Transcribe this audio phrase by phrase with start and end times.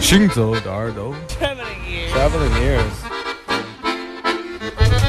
[0.00, 2.96] 行走的耳朵 Traveling ears.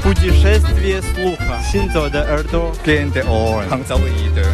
[0.03, 1.59] Путешествие слуха.
[1.71, 2.71] Синзо де Эрдо.
[2.85, 3.69] Кенте Орен.
[3.69, 4.45] Хангзаоиде.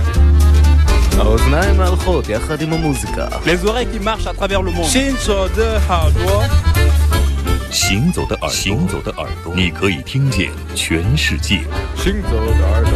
[1.17, 3.27] האוזניים הלכות יחד עם המוזיקה.
[3.45, 4.89] Les oreilles qui marchent à travers le monde.
[4.89, 6.43] Shinzo de 耳朵。
[7.69, 11.59] 行走的耳朵，行走的耳朵，你可以听见全世界。
[11.97, 12.91] 行走的耳朵。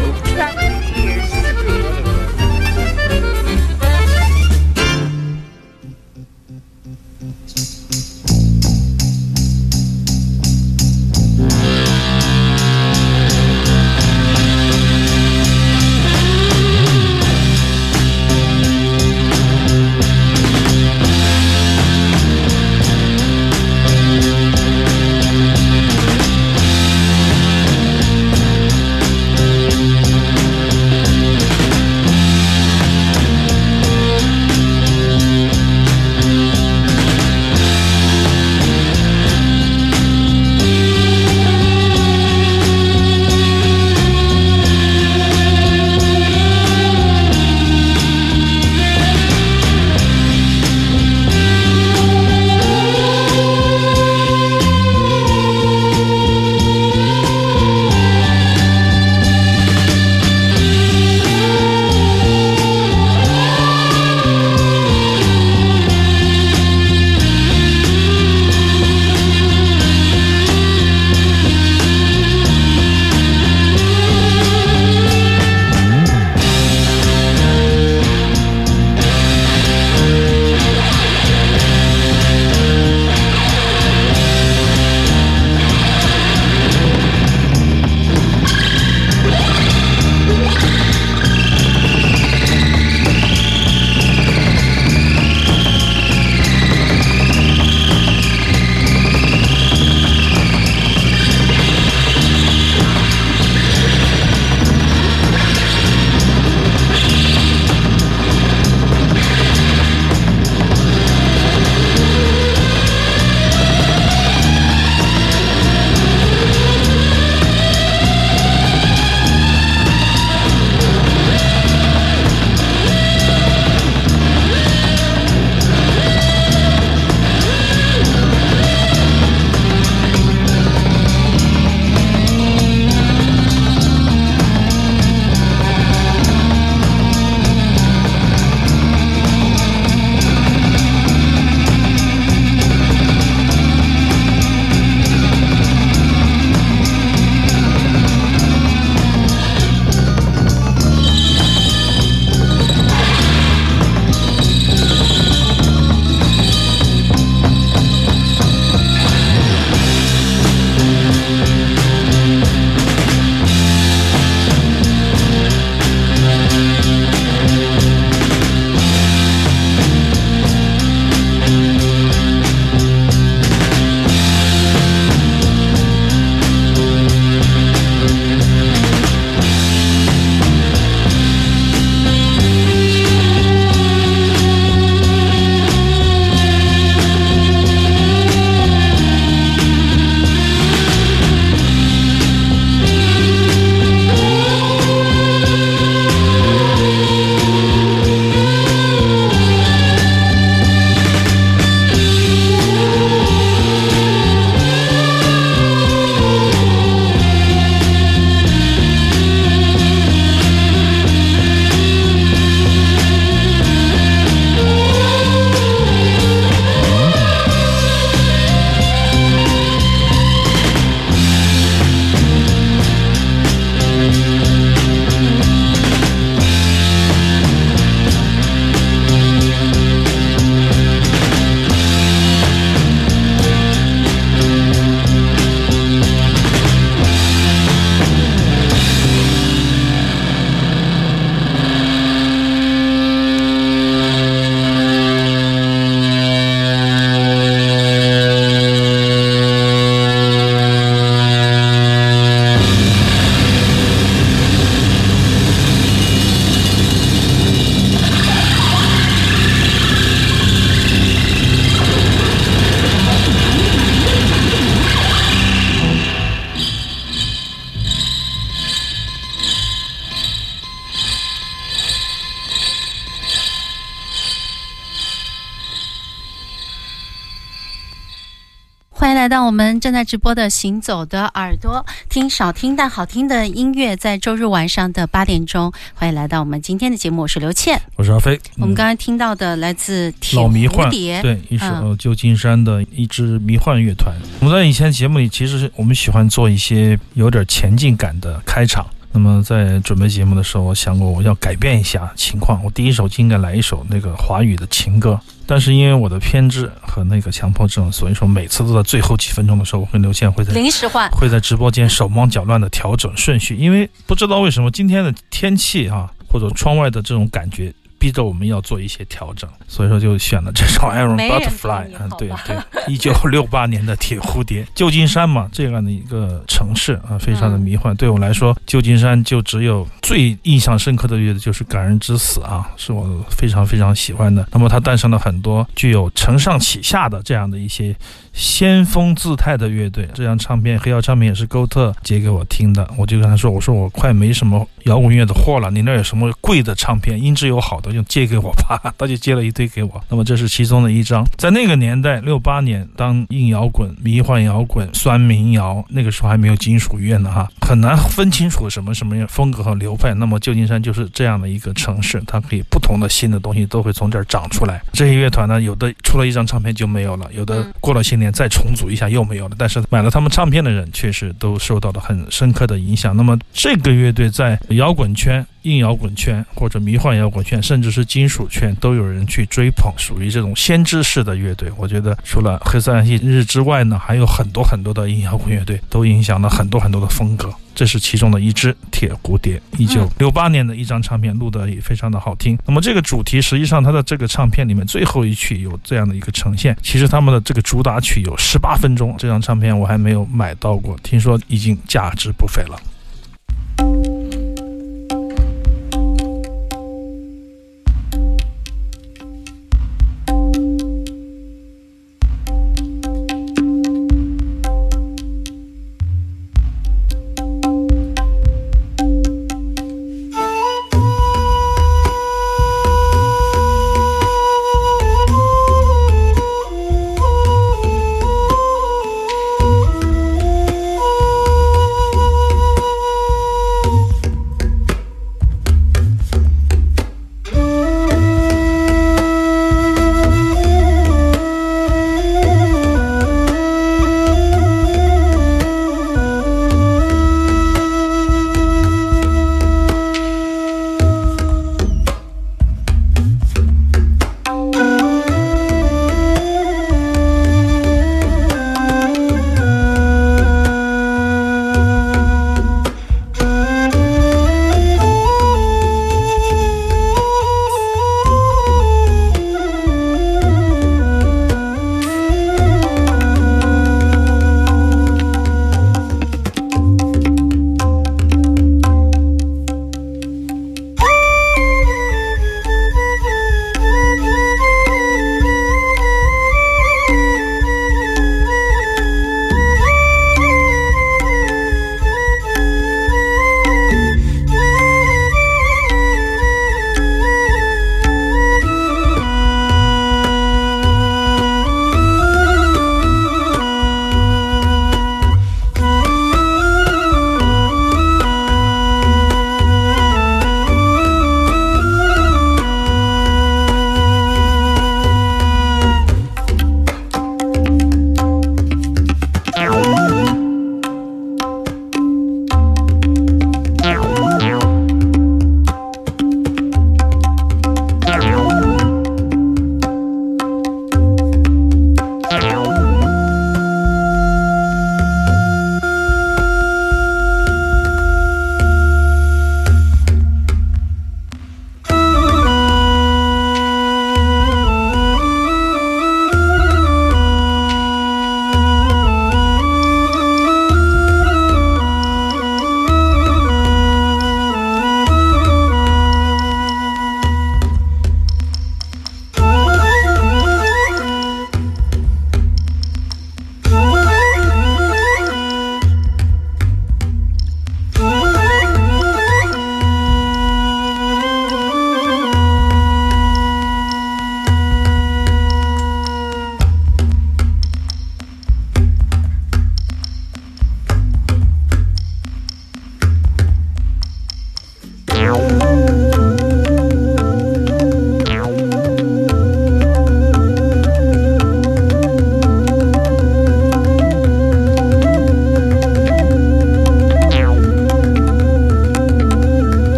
[279.01, 287.23] 欢迎来到我们正在直播的《行走的耳朵》，听少听但好听的音乐，在周日晚上的八点钟，欢迎来到我们今天的节目。
[287.23, 288.39] 我是刘倩，我是阿飞。
[288.59, 294.15] 我们刚才听到的来自铁老迷幻对，一首嗯旧金山的一支迷幻乐团。
[294.41, 298.87] 我们在以前节目里，其实是我们喜欢做一些有点前进感的开场。
[299.13, 305.19] 那么在准备节目的时候，我想过我要改变一下情况，我第一首就应该来一首那个华语的情歌。
[305.51, 311.11] 但是因为我的偏执和那个强迫症，所以说每次都在最后几分钟的时候，我跟刘倩会在临时换。
[311.11, 317.75] 会在直播间手忙脚乱的调整顺序，因为不知道为什么今天的天气啊，或者窗外的这种感觉。
[318.01, 322.57] 逼着我们要做一些调整，所以说就选了这首 Iron Butterfly，嗯，对对，
[322.89, 327.95] 一九六八年的铁蝴蝶，旧金山嘛，这样的一个城市啊，非常的迷幻。
[327.97, 334.49] 对我来说，旧金山就只有最印象深刻的乐队就是《感人之死》啊，是我非常非常喜欢的。
[334.51, 337.95] 那么它诞生了很多具有承上启下的这样的一些
[338.41, 340.09] 先锋姿态的乐队。
[340.15, 348.81] 这张唱片，黑曜唱片也是勾特借给我听的，我就跟他说：“我说我快没什么摇滚乐的货了，你那有什么贵的唱片，音质又好的，就借给我吧。
[348.97, 350.03] ”他就借了一堆给我。
[350.09, 351.23] 那么这是其中的一张。
[351.37, 360.15] 在那个年代，六八年，当硬摇滚、迷幻摇滚、酸民谣，那个时候还没有金属乐呢，哈，很难分清楚什么什么样风格和流派。
[360.15, 364.81] 那么旧金山就是这样的一个城市，它可以不同的新的东西都会从这儿长出来。
[364.95, 369.57] 这些乐团呢，有的出了一张唱片就没有了，有的嗯过了些年再重组一下又没有了。
[369.59, 373.17] 但是买了他们唱片的人，确实都受到了很深刻的影响。
[373.17, 381.71] 那么这个乐队在摇滚圈、硬摇滚圈或者迷幻摇滚圈，甚至是金属圈，都有人去追捧，属于这种先知式的乐队。
[381.77, 387.53] 我觉得除了黑色暗黑日之外呢，还有很多很多的硬摇滚乐队都影响了很多很多的风格。
[387.81, 392.59] 这是其中的一只铁蝴蝶，一九六八年的一张唱片，录的也非常的好听。
[392.67, 396.77] 那么这个主题，实际上它的这个唱片里面最后一曲有这样的一个呈现。
[396.83, 402.79] 其实他们的这个主打曲有十八分钟，这张唱片我还没有买到过，听说已经价值不菲了。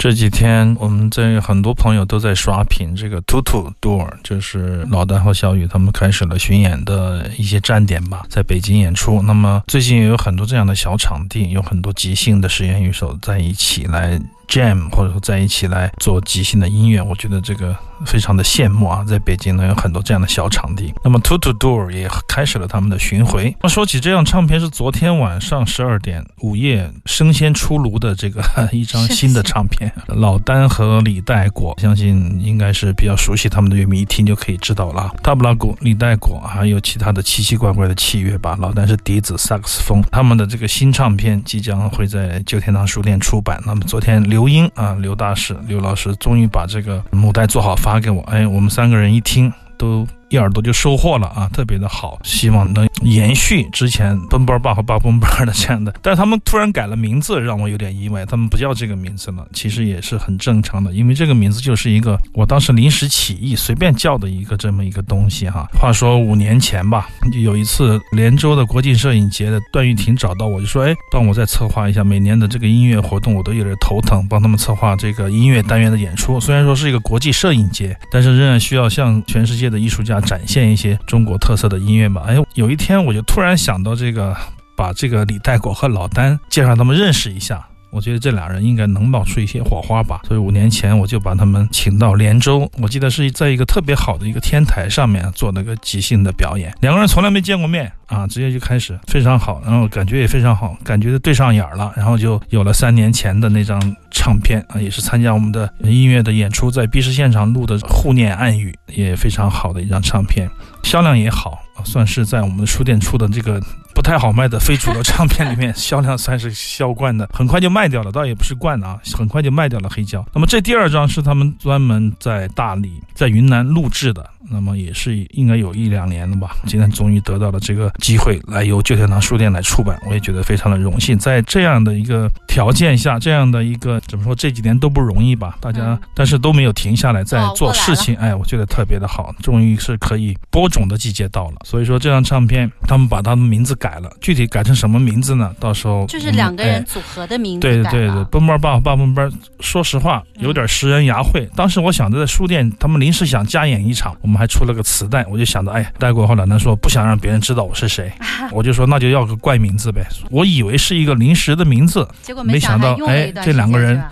[0.00, 9.20] 这几天我们在很多朋友都在刷屏，这个 to to Door 就是老丹和小雨他们开始了巡演的一些站点吧，在北京演出。
[9.20, 14.18] 那么最近也有很多这样的小场地，有很多即兴的实验乐手在一起来。
[14.50, 19.04] Jam 或者说在一起来做即兴的音乐，我觉得这个非常的羡慕啊！
[19.06, 20.92] 在北京呢有很多这样的小场地。
[21.04, 23.56] 那么 Two to Door 也开始了他们的巡回。
[23.62, 28.42] 那说起这张唱片，是昨天晚上十二点午夜生鲜出炉的这个
[28.72, 29.92] 一张新的唱片。
[30.08, 35.14] 老丹和李代果，相信应该是比较熟悉他们的乐迷，一听就可以知道了。
[35.22, 38.56] 大布拉古、李代果，还有其他的奇奇怪怪的器乐吧。
[38.58, 40.02] 老丹是笛子、萨克斯风。
[40.10, 43.62] 他们的这个新唱片即将会在旧天堂书店出版。
[43.64, 44.39] 那么昨天刘。
[44.40, 48.22] 刘英啊，刘大师，刘老师终于把这个母带做好发给我。
[48.22, 50.08] 哎，我们三个人一听都。
[50.30, 55.92] 一耳朵就收获了啊，特别的好，希望能延续之前奔波爸和爸奔波的这样的。
[56.00, 65.66] 但是他们突然改了名字，让我有点意外，他们不叫这个名字了，其实也是很正常的，因为这个名字就是一个我当时临时起意随便叫的一个这么一个东西哈。
[65.72, 76.38] 话说五年前吧，就有一次连州的国际摄影节的段玉婷找到我，就说：“哎，帮我再策划一下每年的这个音乐活动，我都有点头疼，帮他们策划这个音乐单元的演出。
[76.38, 82.24] 虽然说是一个国际摄影节，但是仍然需要向全世界的艺术家。”展现一些中国特色的音乐吧。
[82.26, 84.36] 哎，有一天我就突然想到这个，
[84.76, 87.66] 把这个李代果和老丹介绍他们认识一下。
[87.90, 90.20] 我觉得这俩人应该能冒出一些火花吧。
[90.26, 96.74] 所以五年前我就把他们请到连州，我记得是在一个特别好的一个天台上面做那个即兴的表演。
[96.80, 103.80] 两个人从来没见过面啊，直接就开始非常好，然后感觉也非常好，感觉对上眼了，然后就有了三年前的那张
[104.10, 110.48] 唱片啊，也是参加我们的音乐的演出，在 B 市现场录的《互念暗语》，也非常好的一张唱片，
[110.82, 111.58] 销量也好。
[111.84, 113.60] 算是在我们的书店出的这个
[113.94, 120.24] 不太好卖的非主流唱片里面，销量 算是销冠的，很快就卖掉了，倒也不是冠啊， 很快就卖掉了黑胶。
[120.32, 124.28] 那么这第二张是他们专门在大理、在云南录制的。
[124.52, 131.16] 那么也是应该有一两年了吧，今天终于得到了这个机会来由旧天堂书店来出版，我也觉得非常的荣幸。
[131.16, 135.56] 在这样的一个条件下，这样的一个怎么说，这几年都不容易吧？
[135.60, 141.56] 大家但是都没有停下来在做事情，哎，我觉得特别的好，终于是可以播种的季节到了。
[141.70, 145.54] 所以说这张唱片他们把他们名字改了，具体改成什么名字呢？
[145.60, 147.60] 到时候就是两个人组合的名字。
[147.60, 151.48] 对对对，奔波爸爸奔波，说实话有点食人牙慧。
[151.54, 154.40] 当时我想着在书店，他们临时想加演一场，我们。
[154.40, 158.10] 还出了个磁带，我就想着，哎，带过后，奶奶说不想让别人知道我是谁，
[158.50, 160.02] 我就说那就要个怪名字呗。
[160.30, 164.02] 我以为是一个临时的名字，结果没想到，哎，这两个人。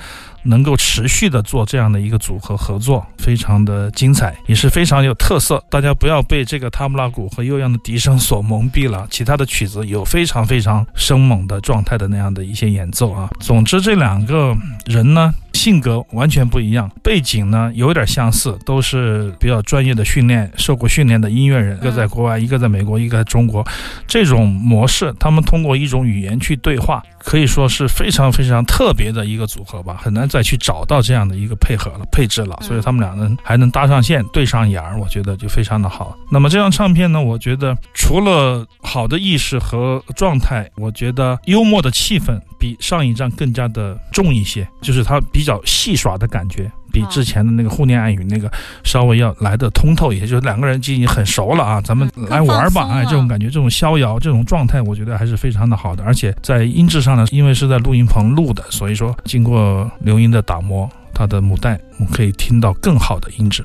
[0.43, 5.63] 能够持续的做这样的一个组合合作，非常的精彩，也是非常有特色。
[5.71, 13.29] 大家不要被这个塔姆拉鼓和悠扬的笛声所蒙蔽了，其他的曲子有非常非常生猛的状态的那样的一些演奏啊。
[13.41, 23.67] 总之，这两个人呢，性格完全不一样，背景呢有点相似，都是比较专业的训练、受过训练的音乐人，一个在国外，一个在美国，一个在中国。
[24.07, 27.03] 这种模式，他们通过一种语言去对话。
[27.21, 36.17] 可以说是非常非常特别的一个组合吧，很难再去找到这样的一个配合了配置了，所以他们俩呢还能搭上线对上眼儿，我觉得就非常的好。
[36.31, 46.73] 那么这张唱片呢，我觉得除了好的意识和状态，我觉得幽默的气氛比上一张更加的重一些，就是它比较戏耍的感觉。
[46.91, 48.51] 比之前的那个互念暗语那个
[48.83, 56.03] 稍微要来的通透一些，就是两个人已经很熟了啊，咱们来玩吧，哎，这种感觉，这种逍遥，这种状态，我觉得还是非常的好的。
[56.03, 63.63] 而且在音质上呢，因为是在录音棚录的，所以说经过刘音的打磨，它的母带我们可以听到更好的音质。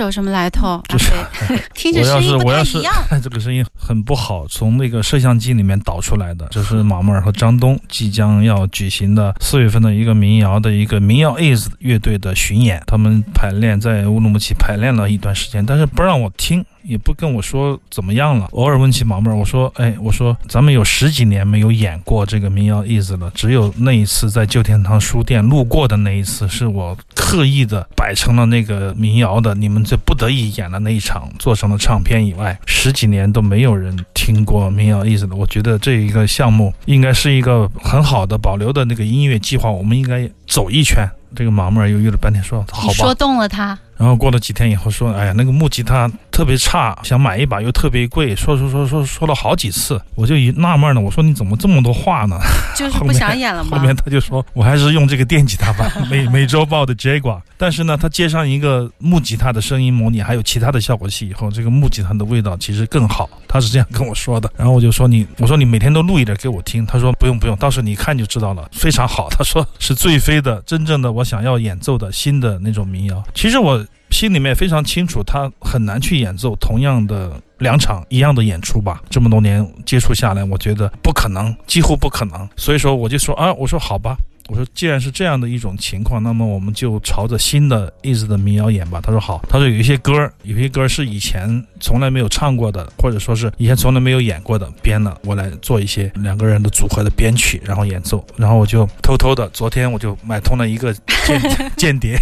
[0.00, 0.82] 这首什么来头？
[0.88, 1.12] 就是
[1.76, 2.94] 听着我要声音不是我要是太一样。
[3.22, 16.64] 这个声音很不好，从那个摄像机里面导出来的，这是马木尔和张东即将要举行的四月份的一个民谣的一个民谣 is 乐队的巡演，他们排练在乌鲁木齐排练了一段时间，但是不让我听。
[16.82, 35.36] 也不跟我说怎么样了，偶尔问起毛妹儿，我说，哎，我说咱们有十几年没有演过这个民谣 Is 了，只有那一次在旧天堂书店路过的那一次，是我刻意的摆成了那个民谣的，你们这不得已演的那一场，做成了唱片以外，十几年都没有人听过民谣 Is 了。
[35.36, 41.08] 我觉得这一个项目应该是一个很好的保留的那个音乐计划，我们应该走一圈。
[41.32, 52.38] 这个毛妹儿犹豫了半天，说：“好吧。”你说动了他，然后过了几天以后说，哎呀，那个木吉他特别差，想买一把又特别贵，说说说说说了好几次，我就一纳闷呢，我说你怎么这么多话呢？
[52.76, 53.76] 就是不想演了吗？
[53.76, 57.40] 后面他就说，我还是用这个电吉他吧，美美洲豹的 Jaguar。
[57.58, 63.28] 但是呢，他接上一个木吉他的声音模拟，还有其他的效果器以后，这个木吉他的味道其实更好。
[63.46, 64.50] 他是这样跟我说的。
[64.56, 66.86] 然后我就说你，我说你每天都录一点给我听。
[66.86, 69.28] 他说不用不用，到时候你一看就知道了，非常好。
[69.28, 73.22] 他说是最飞的，真正的我想要演奏的新的那种民谣。
[73.34, 73.84] 其实我
[74.20, 79.00] 心里面非常清楚，他很难去演奏同样的两场一样的演出吧。
[79.08, 82.46] 这么多年接触下来，我觉得不可能，几乎不可能。
[82.54, 84.14] 所以说我就说啊，我说好吧。
[84.50, 89.00] 我说，既然是这样的一种情况，那么我们就朝着新的意思的民谣演吧。
[89.00, 89.40] 他说好。
[89.48, 98.26] 他说有一些歌，有些歌是以前从来没有唱过的，或者说是以前从来没有演过的，编了，我来做一些两个人的组合的编曲，然后演奏。
[98.36, 101.40] 然后我就偷偷的，昨天我就买通了一个间
[101.76, 102.18] 间谍，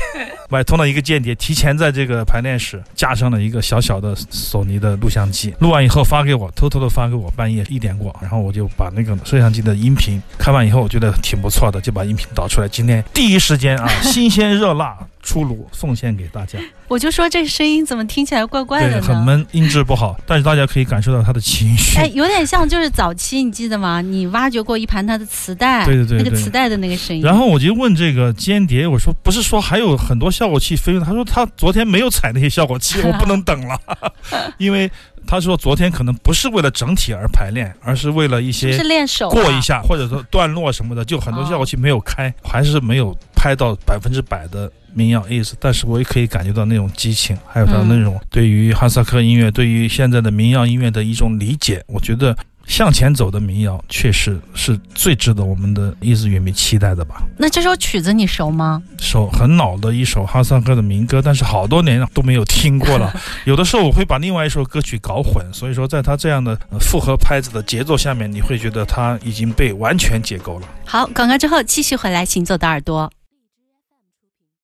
[0.50, 12.68] 买通了一个间谍，提前在这个排练室架上了一个小小的索尼的录像机，录完以后发给我，偷偷的发给我，半夜一点过，然后我就把那个摄像机的音频看完以后，我觉得挺不错的，就把音频导出来。
[12.68, 14.98] 今天第一时间啊， 新鲜热辣
[15.28, 16.58] 出炉，奉献给大家。
[16.88, 19.02] 我就说这声音怎么听起来怪怪的？
[19.02, 21.98] 很闷，音质不好，但是大家可以感受到他的情绪。
[21.98, 24.00] 哎，有点像就是早期，你记得吗？
[24.00, 27.22] 你挖掘过一盘他的磁带，对对对对那个磁带的那个声音。
[27.22, 31.04] 然后我就问这个间谍，我说不是说还有很多效果器飞吗？
[31.04, 33.78] 他说他昨天没有踩那些效果器， 我不能等了，
[34.56, 34.90] 因为
[35.26, 45.56] 他说昨天可能不是为了整体而排练，而是为了一些是练手、啊、过一下，或者说段落什么的，就很多效果器没有开，还是没有拍到百分之百的民谣意思。
[45.60, 51.82] 但是我也可以感觉到那种激情，还有他那种对于哈萨克音乐、对于现在的民谣音乐的一种理解。
[51.86, 57.22] 我觉得向前走的民谣确实是最值得我们的伊斯乐迷期待的吧。
[57.38, 58.82] 那这首曲子你熟吗？
[58.98, 63.10] 熟，很老的一首哈萨克的民歌，但是好多年都没有听过了。
[63.46, 70.68] 有的时候我会把另外一首歌曲搞混，所以说在他这样的、呃、复合拍子的节奏下面，你会觉得他已经被完全解构了。
[70.84, 73.10] 好，广告之后继续回来，行走的耳朵。